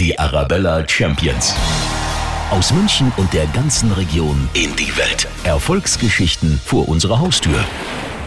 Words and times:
Die 0.00 0.18
Arabella 0.18 0.88
Champions. 0.88 1.54
Aus 2.50 2.72
München 2.72 3.12
und 3.18 3.34
der 3.34 3.46
ganzen 3.48 3.92
Region 3.92 4.48
in 4.54 4.74
die 4.74 4.96
Welt. 4.96 5.28
Erfolgsgeschichten 5.44 6.58
vor 6.64 6.88
unserer 6.88 7.20
Haustür. 7.20 7.62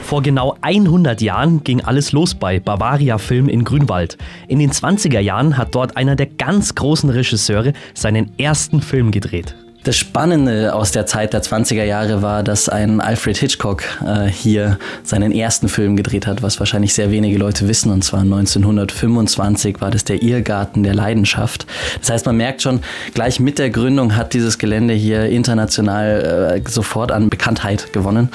Vor 0.03 0.21
genau 0.21 0.55
100 0.61 1.19
Jahren 1.21 1.63
ging 1.63 1.81
alles 1.81 2.11
los 2.11 2.35
bei 2.35 2.59
Bavaria 2.59 3.17
Film 3.17 3.49
in 3.49 3.63
Grünwald. 3.63 4.19
In 4.47 4.59
den 4.59 4.71
20er 4.71 5.19
Jahren 5.19 5.57
hat 5.57 5.73
dort 5.73 5.97
einer 5.97 6.15
der 6.15 6.27
ganz 6.27 6.75
großen 6.75 7.09
Regisseure 7.09 7.73
seinen 7.95 8.37
ersten 8.37 8.79
Film 8.79 9.09
gedreht. 9.09 9.55
Das 9.83 9.97
Spannende 9.97 10.73
aus 10.73 10.91
der 10.91 11.05
Zeit 11.05 11.33
der 11.33 11.43
20er 11.43 11.83
Jahre 11.83 12.21
war, 12.21 12.41
dass 12.41 12.69
ein 12.69 13.01
Alfred 13.01 13.35
Hitchcock 13.35 13.83
äh, 14.05 14.27
hier 14.27 14.79
seinen 15.03 15.33
ersten 15.33 15.67
Film 15.67 15.97
gedreht 15.97 16.25
hat, 16.25 16.41
was 16.41 16.59
wahrscheinlich 16.59 16.93
sehr 16.93 17.11
wenige 17.11 17.37
Leute 17.37 17.67
wissen. 17.67 17.91
Und 17.91 18.01
zwar 18.01 18.21
1925 18.21 19.81
war 19.81 19.91
das 19.91 20.05
der 20.05 20.23
Irrgarten 20.23 20.83
der 20.83 20.95
Leidenschaft. 20.95 21.67
Das 21.99 22.11
heißt, 22.11 22.25
man 22.25 22.37
merkt 22.37 22.61
schon, 22.61 22.79
gleich 23.13 23.41
mit 23.41 23.59
der 23.59 23.69
Gründung 23.71 24.15
hat 24.15 24.33
dieses 24.33 24.57
Gelände 24.57 24.93
hier 24.93 25.25
international 25.25 26.61
äh, 26.65 26.69
sofort 26.69 27.11
an 27.11 27.29
Bekanntheit 27.29 27.91
gewonnen 27.91 28.29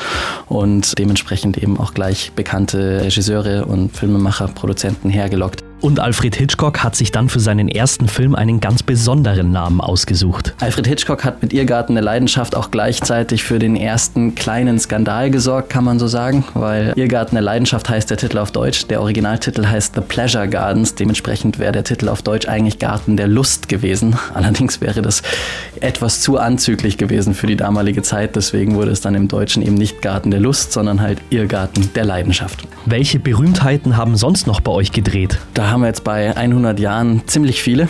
und 0.48 0.98
dementsprechend 0.98 1.56
eben 1.56 1.80
auch 1.80 1.94
gleich 1.94 2.32
bekannte 2.36 3.00
Regisseure 3.00 3.64
und 3.64 3.96
Filmemacher, 3.96 4.48
Produzenten 4.48 5.08
hergelockt. 5.08 5.67
Und 5.80 6.00
Alfred 6.00 6.34
Hitchcock 6.34 6.82
hat 6.82 6.96
sich 6.96 7.12
dann 7.12 7.28
für 7.28 7.38
seinen 7.38 7.68
ersten 7.68 8.08
Film 8.08 8.34
einen 8.34 8.58
ganz 8.58 8.82
besonderen 8.82 9.52
Namen 9.52 9.80
ausgesucht. 9.80 10.54
Alfred 10.60 10.88
Hitchcock 10.88 11.24
hat 11.24 11.40
mit 11.40 11.52
Irrgarten 11.52 11.94
der 11.94 12.02
Leidenschaft 12.02 12.56
auch 12.56 12.72
gleichzeitig 12.72 13.44
für 13.44 13.60
den 13.60 13.76
ersten 13.76 14.34
kleinen 14.34 14.80
Skandal 14.80 15.30
gesorgt, 15.30 15.70
kann 15.70 15.84
man 15.84 16.00
so 16.00 16.08
sagen, 16.08 16.44
weil 16.54 16.92
Irrgarten 16.96 17.36
der 17.36 17.42
Leidenschaft 17.42 17.88
heißt 17.88 18.10
der 18.10 18.16
Titel 18.16 18.38
auf 18.38 18.50
Deutsch, 18.50 18.88
der 18.88 19.00
Originaltitel 19.00 19.66
heißt 19.66 19.94
The 19.94 20.00
Pleasure 20.00 20.48
Gardens, 20.48 20.96
dementsprechend 20.96 21.60
wäre 21.60 21.70
der 21.70 21.84
Titel 21.84 22.08
auf 22.08 22.22
Deutsch 22.22 22.48
eigentlich 22.48 22.80
Garten 22.80 23.16
der 23.16 23.28
Lust 23.28 23.68
gewesen. 23.68 24.16
Allerdings 24.34 24.80
wäre 24.80 25.00
das 25.00 25.22
etwas 25.80 26.20
zu 26.20 26.38
anzüglich 26.38 26.98
gewesen 26.98 27.34
für 27.34 27.46
die 27.46 27.56
damalige 27.56 28.02
Zeit, 28.02 28.34
deswegen 28.34 28.74
wurde 28.74 28.90
es 28.90 29.00
dann 29.00 29.14
im 29.14 29.28
Deutschen 29.28 29.62
eben 29.62 29.76
nicht 29.76 30.02
Garten 30.02 30.32
der 30.32 30.40
Lust, 30.40 30.72
sondern 30.72 31.00
halt 31.00 31.18
Irrgarten 31.30 31.90
der 31.94 32.04
Leidenschaft. 32.04 32.66
Welche 32.84 33.20
Berühmtheiten 33.20 33.96
haben 33.96 34.16
sonst 34.16 34.48
noch 34.48 34.60
bei 34.60 34.72
euch 34.72 34.90
gedreht? 34.90 35.38
Da 35.54 35.67
haben 35.70 35.80
wir 35.82 35.88
jetzt 35.88 36.04
bei 36.04 36.36
100 36.36 36.78
Jahren 36.80 37.22
ziemlich 37.26 37.62
viele. 37.62 37.88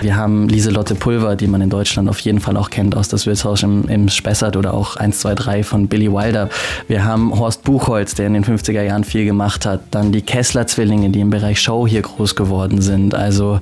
Wir 0.00 0.16
haben 0.16 0.48
Lieselotte 0.48 0.94
Pulver, 0.94 1.36
die 1.36 1.46
man 1.46 1.60
in 1.60 1.70
Deutschland 1.70 2.08
auf 2.08 2.18
jeden 2.20 2.40
Fall 2.40 2.56
auch 2.56 2.70
kennt 2.70 2.96
aus 2.96 3.08
das 3.08 3.26
Wirtshaus 3.26 3.62
im, 3.62 3.84
im 3.88 4.08
Spessart 4.08 4.56
oder 4.56 4.74
auch 4.74 4.96
1, 4.96 5.20
2, 5.20 5.34
3 5.34 5.62
von 5.62 5.88
Billy 5.88 6.12
Wilder. 6.12 6.48
Wir 6.88 7.04
haben 7.04 7.38
Horst 7.38 7.62
Buchholz, 7.64 8.14
der 8.14 8.26
in 8.26 8.34
den 8.34 8.44
50er 8.44 8.82
Jahren 8.82 9.04
viel 9.04 9.24
gemacht 9.24 9.66
hat. 9.66 9.80
Dann 9.90 10.12
die 10.12 10.22
Kessler-Zwillinge, 10.22 11.10
die 11.10 11.20
im 11.20 11.30
Bereich 11.30 11.60
Show 11.60 11.86
hier 11.86 12.02
groß 12.02 12.34
geworden 12.34 12.80
sind. 12.80 13.14
Also 13.14 13.60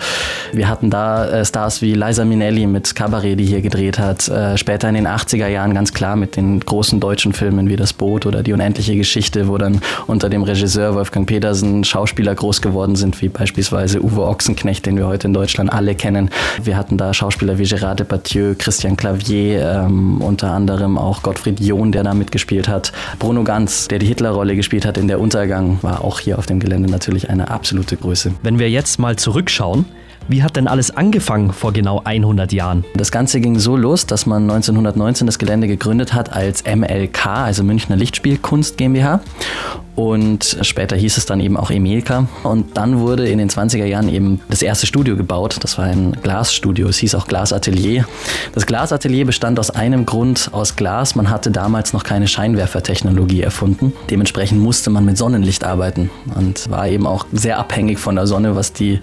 wir 0.53 0.69
hatten 0.69 0.91
da 0.91 1.29
äh, 1.29 1.45
Stars 1.45 1.83
wie 1.83 1.95
Liza 1.95 2.25
Minnelli 2.25 2.67
mit 2.67 2.95
Cabaret, 2.95 3.39
die 3.39 3.45
hier 3.45 3.61
gedreht 3.61 3.99
hat. 3.99 4.29
Äh, 4.29 4.57
später 4.57 4.89
in 4.89 4.95
den 4.95 5.07
80er 5.07 5.49
Jahren 5.49 5.75
ganz 5.75 5.93
klar 5.93 6.17
mit 6.17 6.37
den 6.37 6.61
großen 6.61 7.01
deutschen 7.01 7.33
Filmen 7.33 7.69
wie 7.69 7.77
Das 7.77 7.93
Boot 7.93 8.27
oder 8.27 8.43
Die 8.43 8.53
unendliche 8.53 8.97
Geschichte, 8.97 9.49
wo 9.49 9.59
dann 9.59 9.81
unter 10.07 10.29
dem 10.29 10.43
Regisseur 10.43 10.95
Wolfgang 10.95 11.27
Petersen 11.27 11.85
Schauspieler 11.85 12.35
groß 12.35 12.63
geworden 12.63 12.97
sind, 12.97 13.21
wie 13.23 13.29
beispielsweise 13.29 14.03
Uwe 14.03 14.27
Ochsenknecht, 14.27 14.87
den 14.87 14.97
wir 14.97 15.07
heute 15.07 15.27
in 15.27 15.35
Deutschland 15.35 15.73
alle 15.73 15.95
kennen. 15.99 16.31
Wir 16.63 16.77
hatten 16.79 16.97
da 16.97 17.13
Schauspieler 17.13 17.59
wie 17.59 17.65
Gérard 17.65 17.97
Depardieu, 17.97 18.55
Christian 18.57 18.97
Clavier, 18.97 19.85
ähm, 19.87 20.23
unter 20.23 20.53
anderem 20.53 20.97
auch 20.97 21.23
Gottfried 21.23 21.61
John, 21.61 21.93
der 21.93 22.05
da 22.05 22.15
mitgespielt 22.15 22.69
hat. 22.69 22.93
Bruno 23.19 23.45
Ganz, 23.45 23.89
der 23.89 23.99
die 23.99 24.07
Hitlerrolle 24.07 24.57
gespielt 24.57 24.87
hat 24.87 24.97
in 24.97 25.09
Der 25.09 25.21
Untergang, 25.21 25.79
war 25.83 26.03
auch 26.03 26.21
hier 26.21 26.39
auf 26.39 26.47
dem 26.47 26.61
Gelände 26.61 26.91
natürlich 26.91 27.29
eine 27.29 27.51
absolute 27.51 27.97
Größe. 27.97 28.33
Wenn 28.43 28.59
wir 28.59 28.71
jetzt 28.71 28.99
mal 28.99 29.17
zurückschauen, 29.17 29.85
wie 30.29 30.43
hat 30.43 30.57
denn 30.57 30.69
alles 30.69 30.95
angefangen 30.95 31.53
vor 31.53 31.73
genau 31.73 32.03
100 32.05 32.53
Jahren? 32.53 32.85
Das 32.95 33.11
Ganze 33.11 33.41
ging 33.41 33.59
so 33.59 33.77
los, 33.77 34.07
dass 34.07 34.27
man 34.27 34.43
1919 34.43 35.27
das 35.27 35.39
Gelände 35.39 35.67
gegründet 35.67 36.13
hat 36.13 36.33
als 36.33 36.65
MLK, 36.65 37.27
also 37.27 37.65
Münchner 37.65 37.97
Lichtspielkunst 37.97 38.77
GmbH. 38.77 39.21
Und 39.97 40.59
später 40.63 40.95
hieß 40.95 41.17
es 41.17 41.27
dann 41.27 41.41
eben 41.41 41.57
auch 41.57 41.73
Emilka. 41.73 42.29
Und 42.45 42.77
dann 42.77 43.01
wurde 43.01 43.29
in 43.29 43.39
den 43.39 43.51
20er 43.51 43.85
Jahren 43.85 44.09
eben 44.09 44.41
das 44.49 44.63
erste 44.63 44.87
Studio 44.87 45.17
gebaut. 45.17 45.57
Das 45.63 45.77
war 45.77 45.87
ein 45.87 46.17
Glasstudio. 46.23 46.87
Es 46.87 46.99
hieß 46.99 47.17
auch 47.17 47.27
Glasatelier. 47.27 48.07
Das 48.55 48.67
Glasatelier 48.67 49.27
bestand 49.27 49.59
aus 49.59 49.71
einem 49.71 50.07
Grund 50.07 50.51
aus 50.53 50.77
Glas. 50.77 51.17
Man 51.17 51.31
hatte 51.31 51.51
damals 51.51 51.93
noch 51.95 52.05
keine 52.05 52.29
Scheinwerfertechnologie 52.29 53.43
erfunden. 53.43 53.93
Dementsprechend 54.09 54.61
musste 54.61 54.91
man 54.91 55.05
mit 55.05 55.19
Sonnenlicht 55.19 55.65
arbeiten 55.65 56.11
und 56.37 56.71
war 56.71 56.87
eben 56.87 57.05
auch 57.05 57.27
sehr 57.33 57.59
abhängig 57.59 57.99
von 57.99 58.15
der 58.15 58.29
Sonne, 58.29 58.55
was 58.55 58.73
die 58.73 59.01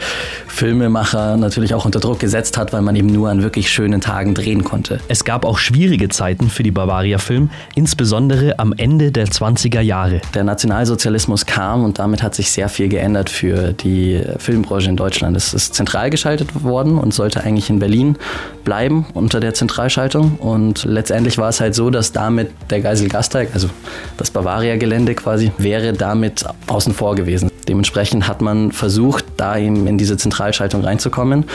Filmemacher 0.47 1.14
natürlich 1.37 1.73
auch 1.73 1.85
unter 1.85 1.99
Druck 1.99 2.19
gesetzt 2.19 2.57
hat, 2.57 2.73
weil 2.73 2.81
man 2.81 2.95
eben 2.95 3.07
nur 3.07 3.29
an 3.29 3.41
wirklich 3.41 3.71
schönen 3.71 4.01
Tagen 4.01 4.33
drehen 4.33 4.63
konnte. 4.63 4.99
Es 5.07 5.23
gab 5.23 5.45
auch 5.45 5.57
schwierige 5.57 6.09
Zeiten 6.09 6.49
für 6.49 6.63
die 6.63 6.71
Bavaria 6.71 7.17
Film, 7.17 7.49
insbesondere 7.75 8.59
am 8.59 8.73
Ende 8.77 9.11
der 9.11 9.27
20er 9.27 9.81
Jahre. 9.81 10.21
Der 10.33 10.43
National 10.43 10.75
Nationalsozialismus 10.75 11.45
kam 11.45 11.83
und 11.83 11.99
damit 11.99 12.21
hat 12.21 12.35
sich 12.35 12.51
sehr 12.51 12.67
viel 12.67 12.89
geändert 12.89 13.29
für 13.29 13.71
die 13.71 14.21
Filmbranche 14.37 14.89
in 14.89 14.97
Deutschland. 14.97 15.37
Es 15.37 15.53
ist 15.53 15.73
zentral 15.73 16.09
geschaltet 16.09 16.63
worden 16.63 16.97
und 16.97 17.13
sollte 17.13 17.41
eigentlich 17.43 17.69
in 17.69 17.79
Berlin 17.79 18.17
bleiben 18.63 19.05
unter 19.13 19.39
der 19.39 19.53
Zentralschaltung. 19.53 20.35
Und 20.37 20.83
letztendlich 20.83 21.37
war 21.37 21.49
es 21.49 21.61
halt 21.61 21.75
so, 21.75 21.89
dass 21.89 22.11
damit 22.11 22.49
der 22.69 22.81
Geisel 22.81 23.07
Gasteig, 23.07 23.49
also 23.53 23.69
das 24.17 24.31
Bavaria-Gelände 24.31 25.15
quasi, 25.15 25.51
wäre 25.57 25.93
damit 25.93 26.45
außen 26.67 26.93
vor 26.93 27.15
gewesen. 27.15 27.49
Dementsprechend 27.67 28.27
hat 28.27 28.41
man 28.41 28.71
versucht, 28.71 29.25
da 29.37 29.57
eben 29.57 29.87
in 29.87 29.97
diese 29.97 30.17
Zentralschaltung 30.17 30.83
reinzukommen, 30.83 31.45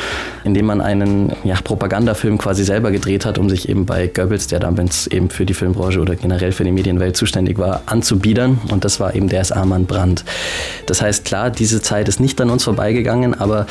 indem 0.44 0.66
man 0.66 0.80
einen 0.80 1.32
ja, 1.44 1.56
Propagandafilm 1.62 2.38
quasi 2.38 2.64
selber 2.64 2.90
gedreht 2.90 3.24
hat, 3.24 3.38
um 3.38 3.48
sich 3.48 3.68
eben 3.68 3.86
bei 3.86 4.06
Goebbels, 4.06 4.48
der 4.48 4.60
damals 4.60 5.06
eben 5.06 5.30
für 5.30 5.46
die 5.46 5.54
Filmbranche 5.54 6.00
oder 6.00 6.16
generell 6.16 6.52
für 6.52 6.64
die 6.64 6.72
Medienwelt 6.72 7.16
zuständig 7.16 7.58
war, 7.58 7.82
anzubiedern. 7.86 8.60
Und 8.70 8.84
das 8.84 9.00
war 9.00 9.14
eben 9.14 9.28
der 9.28 9.44
SA-Mann 9.44 9.86
Brandt. 9.86 10.24
Das 10.86 11.02
heißt, 11.02 11.24
klar, 11.24 11.50
diese 11.50 11.82
Zeit 11.82 12.08
ist 12.08 12.20
nicht 12.20 12.40
an 12.40 12.50
uns 12.50 12.64
vorbeigegangen, 12.64 13.38
aber 13.38 13.66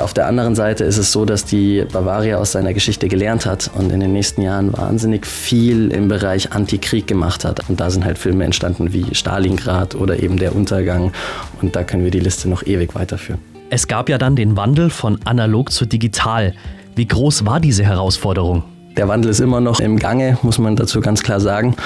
auf 0.00 0.14
der 0.14 0.26
anderen 0.26 0.54
Seite 0.54 0.84
ist 0.84 0.96
es 0.96 1.12
so, 1.12 1.24
dass 1.24 1.44
die 1.44 1.84
Bavaria 1.92 2.38
aus 2.38 2.52
seiner 2.52 2.74
Geschichte 2.74 3.08
gelernt 3.08 3.46
hat 3.46 3.70
und 3.74 3.92
in 3.92 4.00
den 4.00 4.12
nächsten 4.12 4.42
Jahren 4.42 4.72
wahnsinnig 4.72 5.26
viel 5.26 5.90
im 5.90 6.08
Bereich 6.08 6.52
Antikrieg 6.52 7.06
gemacht 7.06 7.44
hat. 7.44 7.68
Und 7.68 7.80
da 7.80 7.90
sind 7.90 8.04
halt 8.04 8.18
Filme 8.18 8.44
entstanden 8.44 8.92
wie 8.92 9.14
Stalingrad 9.14 9.94
oder 9.94 10.22
eben 10.22 10.38
Der 10.38 10.54
Untergang. 10.54 11.12
Und 11.60 11.76
da 11.76 11.84
können 11.84 12.04
wir 12.04 12.10
die 12.10 12.20
Liste 12.20 12.48
noch 12.48 12.66
ewig 12.66 12.94
weiterführen. 12.94 13.40
Es 13.70 13.86
gab 13.86 14.08
ja 14.08 14.18
dann 14.18 14.36
den 14.36 14.56
Wandel 14.56 14.90
von 14.90 15.20
analog 15.24 15.70
zu 15.70 15.86
digital. 15.86 16.54
Wie 16.96 17.06
groß 17.06 17.46
war 17.46 17.60
diese 17.60 17.84
Herausforderung? 17.84 18.64
Der 18.96 19.06
Wandel 19.06 19.30
ist 19.30 19.38
immer 19.38 19.60
noch 19.60 19.78
im 19.78 19.98
Gange, 20.00 20.36
muss 20.42 20.58
man 20.58 20.74
dazu 20.74 21.00
ganz 21.00 21.22
klar 21.22 21.38
sagen. 21.38 21.76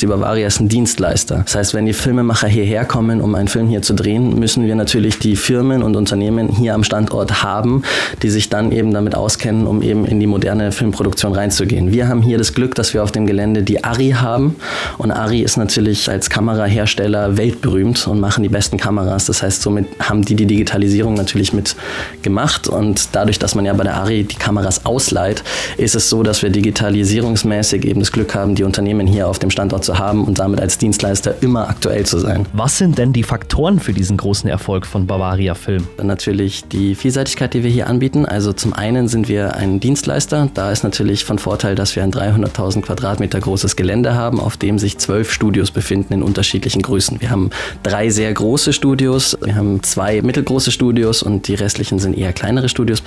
Die 0.00 0.06
Bavaria 0.06 0.46
ist 0.46 0.60
ein 0.60 0.68
Dienstleister. 0.68 1.42
Das 1.44 1.56
heißt, 1.56 1.74
wenn 1.74 1.86
die 1.86 1.92
Filmemacher 1.92 2.46
hierher 2.46 2.84
kommen, 2.84 3.20
um 3.20 3.34
einen 3.34 3.48
Film 3.48 3.68
hier 3.68 3.82
zu 3.82 3.94
drehen, 3.94 4.38
müssen 4.38 4.64
wir 4.64 4.76
natürlich 4.76 5.18
die 5.18 5.34
Firmen 5.34 5.82
und 5.82 5.96
Unternehmen 5.96 6.48
hier 6.48 6.74
am 6.74 6.84
Standort 6.84 7.42
haben, 7.42 7.82
die 8.22 8.30
sich 8.30 8.48
dann 8.48 8.70
eben 8.70 8.92
damit 8.92 9.16
auskennen, 9.16 9.66
um 9.66 9.82
eben 9.82 10.04
in 10.04 10.20
die 10.20 10.28
moderne 10.28 10.70
Filmproduktion 10.70 11.32
reinzugehen. 11.32 11.92
Wir 11.92 12.06
haben 12.06 12.22
hier 12.22 12.38
das 12.38 12.54
Glück, 12.54 12.76
dass 12.76 12.94
wir 12.94 13.02
auf 13.02 13.10
dem 13.10 13.26
Gelände 13.26 13.64
die 13.64 13.82
Ari 13.82 14.10
haben. 14.10 14.54
Und 14.98 15.10
Ari 15.10 15.40
ist 15.40 15.56
natürlich 15.56 16.08
als 16.08 16.30
Kamerahersteller 16.30 17.36
weltberühmt 17.38 18.06
und 18.06 18.20
machen 18.20 18.44
die 18.44 18.48
besten 18.48 18.76
Kameras. 18.76 19.26
Das 19.26 19.42
heißt, 19.42 19.62
somit 19.62 19.86
haben 19.98 20.22
die 20.22 20.36
die 20.36 20.46
Digitalisierung 20.46 21.14
natürlich 21.14 21.52
mit 21.52 21.74
gemacht. 22.22 22.68
Und 22.68 23.08
dadurch, 23.12 23.40
dass 23.40 23.56
man 23.56 23.64
ja 23.64 23.72
bei 23.72 23.82
der 23.82 23.96
Ari 23.96 24.22
die 24.22 24.36
Kameras 24.36 24.86
ausleiht, 24.86 25.42
ist 25.76 25.96
es 25.96 26.08
so, 26.08 26.22
dass 26.22 26.42
wir 26.42 26.51
digitalisierungsmäßig 26.52 27.84
eben 27.84 28.00
das 28.00 28.12
Glück 28.12 28.34
haben, 28.34 28.54
die 28.54 28.64
Unternehmen 28.64 29.06
hier 29.06 29.28
auf 29.28 29.38
dem 29.38 29.50
Standort 29.50 29.84
zu 29.84 29.98
haben 29.98 30.24
und 30.24 30.38
damit 30.38 30.60
als 30.60 30.78
Dienstleister 30.78 31.34
immer 31.40 31.68
aktuell 31.68 32.04
zu 32.06 32.18
sein. 32.18 32.46
Was 32.52 32.78
sind 32.78 32.98
denn 32.98 33.12
die 33.12 33.22
Faktoren 33.22 33.80
für 33.80 33.92
diesen 33.92 34.16
großen 34.16 34.48
Erfolg 34.48 34.86
von 34.86 35.06
Bavaria 35.06 35.54
Film? 35.54 35.86
Natürlich 36.02 36.64
die 36.64 36.94
Vielseitigkeit, 36.94 37.54
die 37.54 37.64
wir 37.64 37.70
hier 37.70 37.86
anbieten. 37.86 38.26
Also 38.26 38.52
zum 38.52 38.72
einen 38.72 39.08
sind 39.08 39.28
wir 39.28 39.56
ein 39.56 39.80
Dienstleister. 39.80 40.48
Da 40.54 40.70
ist 40.70 40.84
natürlich 40.84 41.24
von 41.24 41.38
Vorteil, 41.38 41.74
dass 41.74 41.96
wir 41.96 42.02
ein 42.02 42.12
300.000 42.12 42.82
Quadratmeter 42.82 43.40
großes 43.40 43.76
Gelände 43.76 44.14
haben, 44.14 44.40
auf 44.40 44.56
dem 44.56 44.78
sich 44.78 44.98
zwölf 44.98 45.32
Studios 45.32 45.70
befinden 45.70 46.12
in 46.12 46.22
unterschiedlichen 46.22 46.82
Größen. 46.82 47.20
Wir 47.20 47.30
haben 47.30 47.50
drei 47.82 48.10
sehr 48.10 48.32
große 48.32 48.72
Studios, 48.72 49.36
wir 49.42 49.54
haben 49.54 49.82
zwei 49.82 50.22
mittelgroße 50.22 50.70
Studios 50.70 51.22
und 51.22 51.48
die 51.48 51.54
restlichen 51.54 51.98
sind 51.98 52.16
eher 52.16 52.32
kleinere 52.32 52.68
Studios. 52.68 53.02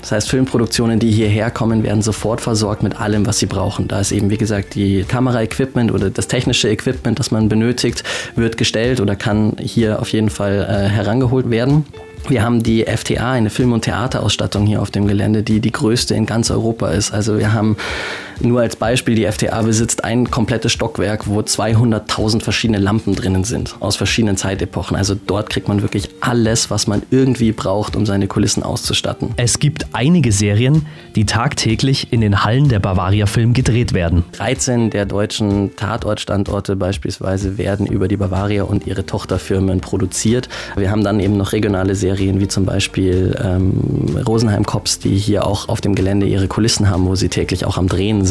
Das 0.00 0.12
heißt, 0.12 0.28
Filmproduktionen, 0.28 0.98
die 0.98 1.10
hierher 1.10 1.50
kommen, 1.50 1.82
werden 1.82 2.02
sofort 2.02 2.40
versorgt 2.40 2.79
versorgt 2.80 2.82
mit 2.82 3.00
allem, 3.00 3.26
was 3.26 3.38
sie 3.38 3.46
brauchen. 3.46 3.88
Da 3.88 4.00
ist 4.00 4.12
eben, 4.12 4.30
wie 4.30 4.36
gesagt, 4.36 4.74
die 4.74 5.04
Kameraequipment 5.04 5.92
oder 5.92 6.10
das 6.10 6.28
technische 6.28 6.68
Equipment, 6.68 7.18
das 7.18 7.30
man 7.30 7.48
benötigt, 7.48 8.02
wird 8.36 8.56
gestellt 8.56 9.00
oder 9.00 9.16
kann 9.16 9.56
hier 9.60 10.00
auf 10.00 10.12
jeden 10.12 10.30
Fall 10.30 10.66
äh, 10.68 10.88
herangeholt 10.88 11.50
werden. 11.50 11.84
Wir 12.28 12.42
haben 12.42 12.62
die 12.62 12.84
FTA, 12.84 13.32
eine 13.32 13.50
Film- 13.50 13.72
und 13.72 13.82
Theaterausstattung 13.82 14.66
hier 14.66 14.82
auf 14.82 14.90
dem 14.90 15.06
Gelände, 15.06 15.42
die 15.42 15.60
die 15.60 15.72
größte 15.72 16.14
in 16.14 16.26
ganz 16.26 16.50
Europa 16.50 16.88
ist. 16.88 17.12
Also 17.12 17.38
wir 17.38 17.52
haben 17.52 17.76
nur 18.42 18.60
als 18.60 18.76
Beispiel, 18.76 19.14
die 19.14 19.26
FTA 19.26 19.62
besitzt 19.62 20.04
ein 20.04 20.30
komplettes 20.30 20.72
Stockwerk, 20.72 21.26
wo 21.26 21.40
200.000 21.40 22.42
verschiedene 22.42 22.78
Lampen 22.78 23.14
drinnen 23.14 23.44
sind, 23.44 23.76
aus 23.80 23.96
verschiedenen 23.96 24.36
Zeitepochen. 24.36 24.96
Also 24.96 25.14
dort 25.14 25.50
kriegt 25.50 25.68
man 25.68 25.82
wirklich 25.82 26.08
alles, 26.20 26.70
was 26.70 26.86
man 26.86 27.02
irgendwie 27.10 27.52
braucht, 27.52 27.96
um 27.96 28.06
seine 28.06 28.26
Kulissen 28.26 28.62
auszustatten. 28.62 29.30
Es 29.36 29.58
gibt 29.58 29.86
einige 29.92 30.32
Serien, 30.32 30.86
die 31.16 31.26
tagtäglich 31.26 32.12
in 32.12 32.20
den 32.20 32.44
Hallen 32.44 32.68
der 32.68 32.78
Bavaria 32.78 33.26
Film 33.26 33.52
gedreht 33.52 33.92
werden. 33.92 34.24
13 34.32 34.90
der 34.90 35.06
deutschen 35.06 35.76
Tatortstandorte 35.76 36.76
beispielsweise 36.76 37.58
werden 37.58 37.86
über 37.86 38.08
die 38.08 38.16
Bavaria 38.16 38.64
und 38.64 38.86
ihre 38.86 39.04
Tochterfirmen 39.04 39.80
produziert. 39.80 40.48
Wir 40.76 40.90
haben 40.90 41.04
dann 41.04 41.20
eben 41.20 41.36
noch 41.36 41.52
regionale 41.52 41.94
Serien 41.94 42.40
wie 42.40 42.48
zum 42.48 42.64
Beispiel 42.64 43.36
ähm, 43.42 44.16
Rosenheim 44.26 44.64
Cops, 44.64 44.98
die 44.98 45.16
hier 45.16 45.46
auch 45.46 45.68
auf 45.68 45.80
dem 45.80 45.94
Gelände 45.94 46.26
ihre 46.26 46.48
Kulissen 46.48 46.88
haben, 46.88 47.06
wo 47.06 47.14
sie 47.14 47.28
täglich 47.28 47.64
auch 47.64 47.76
am 47.76 47.88
Drehen 47.88 48.24
sind. 48.24 48.29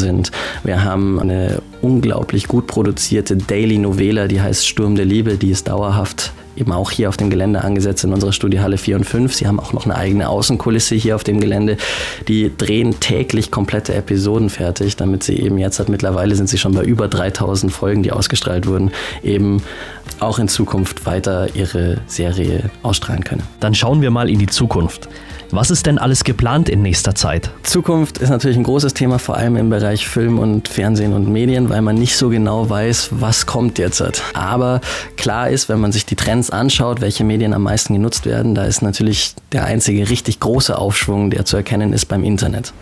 Wir 0.64 0.84
haben 0.84 1.20
eine 1.20 1.62
unglaublich 1.82 2.48
gut 2.48 2.66
produzierte 2.66 3.36
Daily 3.36 3.78
Novela, 3.78 4.28
die 4.28 4.40
heißt 4.40 4.66
Sturm 4.66 4.96
der 4.96 5.04
Liebe, 5.04 5.36
die 5.36 5.50
ist 5.50 5.68
dauerhaft 5.68 6.32
eben 6.56 6.72
auch 6.72 6.90
hier 6.90 7.08
auf 7.08 7.16
dem 7.16 7.30
Gelände 7.30 7.64
angesetzt 7.64 8.04
in 8.04 8.12
unserer 8.12 8.32
Studiohalle 8.32 8.76
4 8.76 8.96
und 8.96 9.04
5. 9.04 9.34
Sie 9.34 9.46
haben 9.46 9.58
auch 9.58 9.72
noch 9.72 9.84
eine 9.86 9.96
eigene 9.96 10.28
Außenkulisse 10.28 10.94
hier 10.94 11.16
auf 11.16 11.24
dem 11.24 11.40
Gelände. 11.40 11.76
Die 12.28 12.50
drehen 12.56 13.00
täglich 13.00 13.50
komplette 13.50 13.94
Episoden 13.94 14.50
fertig, 14.50 14.96
damit 14.96 15.22
sie 15.22 15.40
eben 15.40 15.58
jetzt, 15.58 15.88
mittlerweile 15.88 16.34
sind 16.34 16.48
sie 16.48 16.58
schon 16.58 16.74
bei 16.74 16.82
über 16.82 17.08
3000 17.08 17.72
Folgen, 17.72 18.02
die 18.02 18.12
ausgestrahlt 18.12 18.66
wurden, 18.66 18.90
eben 19.22 19.62
auch 20.18 20.38
in 20.38 20.48
Zukunft 20.48 21.06
weiter 21.06 21.54
ihre 21.54 21.98
Serie 22.06 22.70
ausstrahlen 22.82 23.24
können. 23.24 23.42
Dann 23.60 23.74
schauen 23.74 24.02
wir 24.02 24.10
mal 24.10 24.28
in 24.28 24.38
die 24.38 24.46
Zukunft. 24.46 25.08
Was 25.52 25.72
ist 25.72 25.86
denn 25.86 25.98
alles 25.98 26.22
geplant 26.22 26.68
in 26.68 26.80
nächster 26.80 27.16
Zeit? 27.16 27.50
Zukunft 27.64 28.18
ist 28.18 28.30
natürlich 28.30 28.56
ein 28.56 28.62
großes 28.62 28.94
Thema, 28.94 29.18
vor 29.18 29.36
allem 29.36 29.56
im 29.56 29.68
Bereich 29.68 30.06
Film 30.06 30.38
und 30.38 30.68
Fernsehen 30.68 31.12
und 31.12 31.28
Medien, 31.28 31.68
weil 31.70 31.82
man 31.82 31.96
nicht 31.96 32.16
so 32.16 32.28
genau 32.28 32.70
weiß, 32.70 33.08
was 33.10 33.46
kommt 33.46 33.80
jetzt. 33.80 34.00
Aber 34.32 34.80
klar 35.16 35.50
ist, 35.50 35.68
wenn 35.68 35.80
man 35.80 35.90
sich 35.90 36.06
die 36.06 36.14
Trends 36.14 36.50
anschaut, 36.50 37.00
welche 37.00 37.24
Medien 37.24 37.52
am 37.52 37.64
meisten 37.64 37.94
genutzt 37.94 38.26
werden, 38.26 38.54
da 38.54 38.64
ist 38.64 38.80
natürlich 38.80 39.34
der 39.50 39.64
einzige 39.64 40.08
richtig 40.08 40.38
große 40.38 40.78
Aufschwung, 40.78 41.30
der 41.30 41.44
zu 41.44 41.56
erkennen 41.56 41.92
ist 41.92 42.06
beim 42.06 42.22
Internet. 42.22 42.72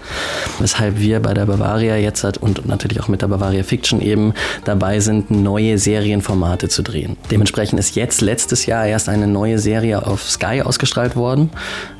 Weshalb 0.58 1.00
wir 1.00 1.20
bei 1.20 1.32
der 1.32 1.46
Bavaria 1.46 1.96
jetzt 1.96 2.18
und 2.38 2.66
natürlich 2.66 3.00
auch 3.00 3.08
mit 3.08 3.22
der 3.22 3.28
Bavaria 3.28 3.62
Fiction 3.62 4.02
eben 4.02 4.34
dabei 4.64 5.00
sind, 5.00 5.30
neue 5.30 5.78
Serienformate 5.78 6.68
zu 6.68 6.82
drehen. 6.82 7.16
Dementsprechend 7.30 7.78
ist 7.78 7.96
jetzt 7.96 8.20
letztes 8.20 8.66
Jahr 8.66 8.84
erst 8.86 9.08
eine 9.08 9.26
neue 9.26 9.58
Serie 9.58 10.06
auf 10.06 10.28
Sky 10.28 10.60
ausgestrahlt 10.62 11.16
worden, 11.16 11.48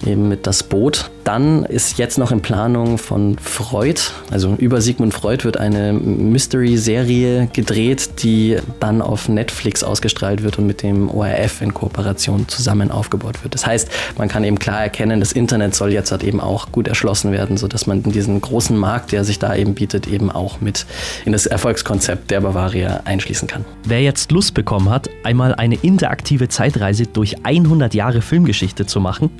eben 0.04 0.28
mit 0.28 0.46
das 0.46 0.57
das 0.58 0.68
Boot. 0.68 1.10
Dann 1.22 1.64
ist 1.64 1.98
jetzt 1.98 2.18
noch 2.18 2.32
in 2.32 2.40
Planung 2.40 2.98
von 2.98 3.38
Freud, 3.38 4.00
also 4.30 4.54
über 4.54 4.80
Sigmund 4.80 5.12
Freud 5.12 5.44
wird 5.44 5.58
eine 5.58 5.92
Mystery-Serie 5.92 7.48
gedreht, 7.52 8.22
die 8.22 8.56
dann 8.80 9.02
auf 9.02 9.28
Netflix 9.28 9.84
ausgestrahlt 9.84 10.42
wird 10.42 10.58
und 10.58 10.66
mit 10.66 10.82
dem 10.82 11.10
ORF 11.10 11.60
in 11.60 11.74
Kooperation 11.74 12.48
zusammen 12.48 12.90
aufgebaut 12.90 13.44
wird. 13.44 13.54
Das 13.54 13.66
heißt, 13.66 13.88
man 14.16 14.28
kann 14.28 14.42
eben 14.42 14.58
klar 14.58 14.82
erkennen, 14.82 15.20
das 15.20 15.32
Internet 15.32 15.74
soll 15.74 15.92
jetzt 15.92 16.10
halt 16.10 16.24
eben 16.24 16.40
auch 16.40 16.72
gut 16.72 16.88
erschlossen 16.88 17.30
werden, 17.30 17.56
sodass 17.56 17.86
man 17.86 18.02
diesen 18.02 18.40
großen 18.40 18.76
Markt, 18.76 19.12
der 19.12 19.24
sich 19.24 19.38
da 19.38 19.54
eben 19.54 19.74
bietet, 19.74 20.08
eben 20.08 20.30
auch 20.30 20.60
mit 20.60 20.86
in 21.26 21.32
das 21.32 21.46
Erfolgskonzept 21.46 22.30
der 22.30 22.40
Bavaria 22.40 23.02
einschließen 23.04 23.46
kann. 23.46 23.66
Wer 23.84 24.02
jetzt 24.02 24.32
Lust 24.32 24.54
bekommen 24.54 24.88
hat, 24.88 25.10
einmal 25.24 25.54
eine 25.54 25.76
interaktive 25.76 26.48
Zeitreise 26.48 27.06
durch 27.06 27.44
100 27.44 27.92
Jahre 27.94 28.22
Filmgeschichte 28.22 28.86
zu 28.86 28.98
machen, 28.98 29.30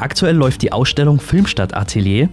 Aktuell 0.00 0.34
läuft 0.34 0.62
die 0.62 0.72
Ausstellung 0.72 1.20
Filmstadt 1.20 1.74
Atelier. 1.74 2.30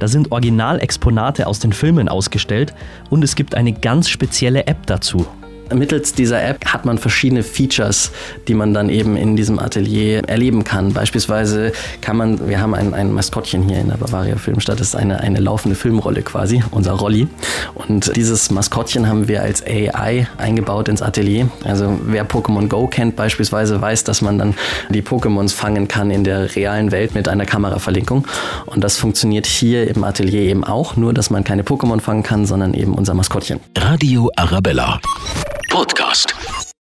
Da 0.00 0.08
sind 0.08 0.32
Originalexponate 0.32 1.46
aus 1.46 1.60
den 1.60 1.72
Filmen 1.72 2.08
ausgestellt 2.08 2.74
und 3.08 3.22
es 3.22 3.36
gibt 3.36 3.54
eine 3.54 3.72
ganz 3.72 4.08
spezielle 4.08 4.66
App 4.66 4.84
dazu. 4.86 5.24
Mittels 5.72 6.12
dieser 6.12 6.42
App 6.42 6.64
hat 6.66 6.84
man 6.84 6.98
verschiedene 6.98 7.42
Features, 7.42 8.10
die 8.48 8.54
man 8.54 8.74
dann 8.74 8.88
eben 8.88 9.16
in 9.16 9.36
diesem 9.36 9.58
Atelier 9.58 10.22
erleben 10.28 10.64
kann. 10.64 10.92
Beispielsweise 10.92 11.72
kann 12.00 12.16
man, 12.16 12.48
wir 12.48 12.60
haben 12.60 12.74
ein, 12.74 12.94
ein 12.94 13.12
Maskottchen 13.12 13.62
hier 13.62 13.80
in 13.80 13.88
der 13.88 13.96
Bavaria 13.96 14.36
Filmstadt, 14.36 14.80
das 14.80 14.88
ist 14.88 14.94
eine, 14.94 15.20
eine 15.20 15.40
laufende 15.40 15.74
Filmrolle 15.74 16.22
quasi, 16.22 16.62
unser 16.70 16.92
Rolli. 16.92 17.28
Und 17.74 18.14
dieses 18.16 18.50
Maskottchen 18.50 19.08
haben 19.08 19.28
wir 19.28 19.42
als 19.42 19.64
AI 19.66 20.26
eingebaut 20.36 20.88
ins 20.88 21.02
Atelier. 21.02 21.48
Also 21.64 21.98
wer 22.04 22.28
Pokémon 22.28 22.68
Go 22.68 22.86
kennt 22.86 23.16
beispielsweise, 23.16 23.80
weiß, 23.80 24.04
dass 24.04 24.22
man 24.22 24.38
dann 24.38 24.54
die 24.90 25.02
Pokémons 25.02 25.54
fangen 25.54 25.88
kann 25.88 26.10
in 26.10 26.24
der 26.24 26.54
realen 26.56 26.92
Welt 26.92 27.14
mit 27.14 27.28
einer 27.28 27.46
Kameraverlinkung. 27.46 28.26
Und 28.66 28.84
das 28.84 28.96
funktioniert 28.96 29.46
hier 29.46 29.88
im 29.88 30.04
Atelier 30.04 30.42
eben 30.42 30.64
auch, 30.64 30.96
nur 30.96 31.14
dass 31.14 31.30
man 31.30 31.44
keine 31.44 31.62
Pokémon 31.62 32.00
fangen 32.00 32.22
kann, 32.22 32.46
sondern 32.46 32.74
eben 32.74 32.94
unser 32.94 33.14
Maskottchen. 33.14 33.60
Radio 33.76 34.30
Arabella. 34.36 35.00